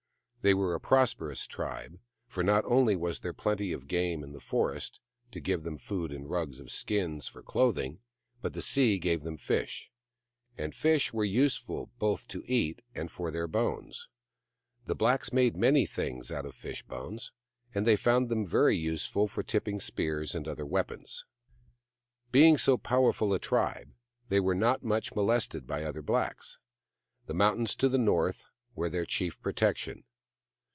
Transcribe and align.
They 0.43 0.55
were 0.55 0.73
a 0.73 0.79
prosperous 0.79 1.45
tribe, 1.45 1.99
for 2.25 2.43
not 2.43 2.65
only 2.65 2.95
was 2.95 3.19
there 3.19 3.31
plenty 3.31 3.71
of 3.73 3.87
game 3.87 4.23
in 4.23 4.31
the 4.31 4.39
forest, 4.39 4.99
to 5.29 5.39
give 5.39 5.61
them 5.61 5.77
food 5.77 6.11
and 6.11 6.27
rugs 6.27 6.59
of 6.59 6.71
skins 6.71 7.27
for 7.27 7.43
clothing, 7.43 7.99
but 8.41 8.53
the 8.53 8.61
sea 8.63 8.97
gave 8.97 9.21
them 9.21 9.37
fish: 9.37 9.91
and 10.57 10.73
fish 10.73 11.13
were 11.13 11.23
useful 11.23 11.91
both 11.99 12.27
to 12.29 12.43
eat 12.47 12.81
and 12.95 13.11
for 13.11 13.29
their 13.29 13.45
bones. 13.47 14.07
The 14.85 14.95
blacks 14.95 15.31
made 15.31 15.55
many 15.55 15.85
things 15.85 16.31
out 16.31 16.47
of 16.47 16.55
fish 16.55 16.81
bones, 16.81 17.31
and 17.75 17.87
found 17.99 18.29
them 18.29 18.43
very 18.43 18.75
useful 18.75 19.27
for 19.27 19.43
tipping 19.43 19.79
spears 19.79 20.33
and 20.33 20.47
other 20.47 20.65
weapons. 20.65 21.23
Being 22.31 22.57
so 22.57 22.79
powerful 22.79 23.31
a 23.31 23.37
tribe, 23.37 23.91
they 24.29 24.39
were 24.39 24.55
not 24.55 24.81
much 24.83 25.13
molested 25.13 25.67
by 25.67 25.83
other 25.83 26.01
blacks. 26.01 26.57
The 27.27 27.35
mountains 27.35 27.75
to 27.75 27.87
the 27.87 27.99
north 27.99 28.47
were 28.73 28.89
their 28.89 29.05
chief 29.05 29.39
protection. 29.39 30.03